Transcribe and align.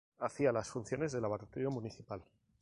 Hacía 0.17 0.51
las 0.51 0.67
funciones 0.67 1.11
de 1.11 1.21
Laboratorio 1.21 1.69
Municipal. 1.69 2.23